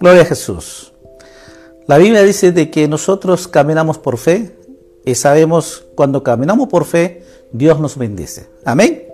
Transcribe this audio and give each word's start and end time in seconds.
Gloria 0.00 0.22
a 0.22 0.26
Jesús. 0.26 0.92
La 1.86 1.98
Biblia 1.98 2.22
dice 2.22 2.52
de 2.52 2.70
que 2.70 2.88
nosotros 2.88 3.48
caminamos 3.48 3.98
por 3.98 4.18
fe 4.18 4.56
y 5.04 5.14
sabemos 5.14 5.84
cuando 5.94 6.22
caminamos 6.22 6.68
por 6.68 6.84
fe, 6.84 7.22
Dios 7.52 7.80
nos 7.80 7.96
bendice. 7.96 8.48
Amén. 8.64 9.11